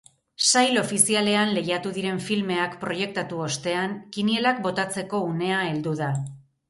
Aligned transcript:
Sail 0.51 0.79
ofizialean 0.81 1.51
lehiatu 1.57 1.91
diren 1.97 2.21
filmeak 2.29 2.73
proiektatu 2.85 3.43
ostean, 3.49 3.93
kinielak 4.17 4.63
botatzeko 4.65 5.21
unea 5.31 5.61
heldu 5.69 5.95
da. 6.01 6.09